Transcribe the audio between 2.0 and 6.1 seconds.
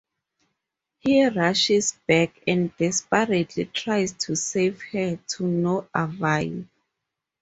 back and desperately tries to save her, to no